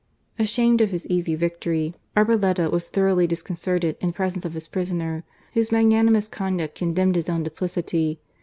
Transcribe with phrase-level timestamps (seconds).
[0.39, 5.71] Ashamed of his easy victory, Arboleda was, thoroughly disconcerted in presence of his prisoner, whose
[5.71, 8.19] magnanimous conduct condemned his own duplicity.